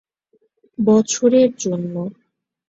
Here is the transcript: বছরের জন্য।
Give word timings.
বছরের 0.77 1.49
জন্য। 1.57 1.95